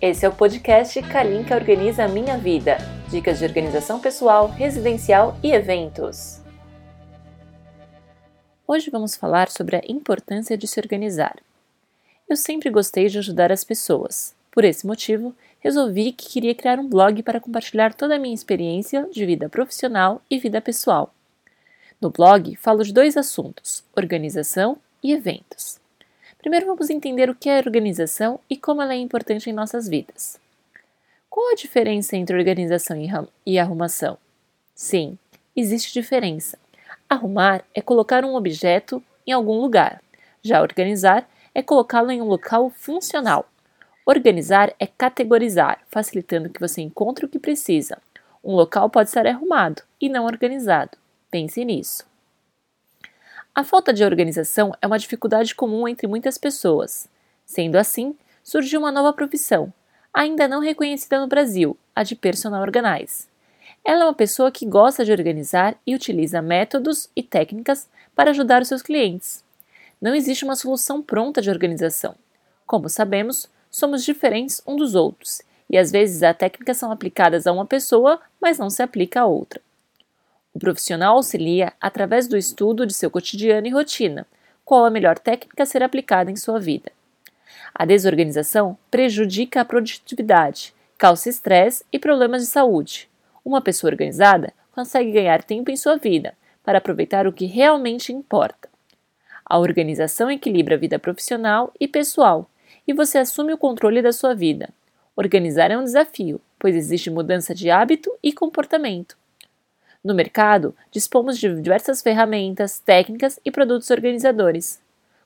[0.00, 2.78] Esse é o podcast Kalinka Organiza Minha Vida.
[3.10, 6.40] Dicas de organização pessoal, residencial e eventos.
[8.64, 11.36] Hoje vamos falar sobre a importância de se organizar.
[12.28, 14.36] Eu sempre gostei de ajudar as pessoas.
[14.52, 19.08] Por esse motivo, resolvi que queria criar um blog para compartilhar toda a minha experiência
[19.10, 21.12] de vida profissional e vida pessoal.
[22.00, 25.80] No blog, falo de dois assuntos: organização e eventos.
[26.38, 30.38] Primeiro vamos entender o que é organização e como ela é importante em nossas vidas.
[31.28, 32.96] Qual a diferença entre organização
[33.44, 34.16] e arrumação?
[34.74, 35.18] Sim,
[35.54, 36.56] existe diferença.
[37.08, 40.00] Arrumar é colocar um objeto em algum lugar.
[40.40, 43.48] Já organizar é colocá-lo em um local funcional.
[44.06, 47.98] Organizar é categorizar, facilitando que você encontre o que precisa.
[48.42, 50.96] Um local pode ser arrumado e não organizado.
[51.30, 52.07] Pense nisso.
[53.58, 57.08] A falta de organização é uma dificuldade comum entre muitas pessoas.
[57.44, 59.72] Sendo assim, surgiu uma nova profissão,
[60.14, 63.26] ainda não reconhecida no Brasil, a de personal organizer.
[63.84, 68.62] Ela é uma pessoa que gosta de organizar e utiliza métodos e técnicas para ajudar
[68.62, 69.42] os seus clientes.
[70.00, 72.14] Não existe uma solução pronta de organização.
[72.64, 77.52] Como sabemos, somos diferentes um dos outros, e às vezes as técnicas são aplicadas a
[77.52, 79.60] uma pessoa, mas não se aplica a outra.
[80.58, 84.26] O profissional auxilia através do estudo de seu cotidiano e rotina,
[84.64, 86.90] qual a melhor técnica a ser aplicada em sua vida.
[87.72, 93.08] A desorganização prejudica a produtividade, causa estresse e problemas de saúde.
[93.44, 98.68] Uma pessoa organizada consegue ganhar tempo em sua vida para aproveitar o que realmente importa.
[99.46, 102.50] A organização equilibra a vida profissional e pessoal
[102.84, 104.70] e você assume o controle da sua vida.
[105.14, 109.16] Organizar é um desafio, pois existe mudança de hábito e comportamento.
[110.08, 114.80] No mercado, dispomos de diversas ferramentas, técnicas e produtos organizadores.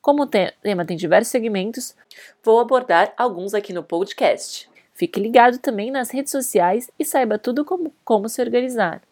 [0.00, 1.96] Como o tema tem diversos segmentos,
[2.44, 4.70] vou abordar alguns aqui no podcast.
[4.94, 9.02] Fique ligado também nas redes sociais e saiba tudo como, como se organizar.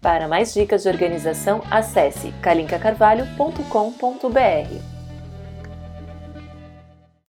[0.00, 4.99] Para mais dicas de organização, acesse calincacarvalho.com.br.